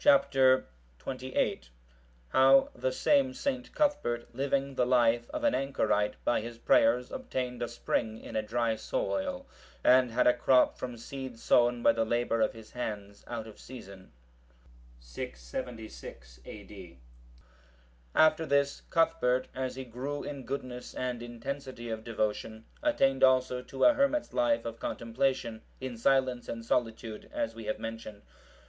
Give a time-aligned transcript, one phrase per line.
[0.00, 1.08] (748) Chap.
[1.08, 1.60] XXVIII.
[2.30, 3.72] How the same St.
[3.72, 8.42] Cuthbert, living the life of an Anchorite, by his prayers obtained a spring in a
[8.42, 9.46] dry soil,
[9.84, 13.60] and had a crop from seed sown by the labour of his hands out of
[13.60, 14.10] season.
[14.98, 16.98] [676 A.D.]
[18.16, 23.84] After this, Cuthbert, as he grew in goodness and intensity of devotion, attained also to
[23.84, 28.22] a hermit's life of contemplation in silence and solitude, as we have mentioned.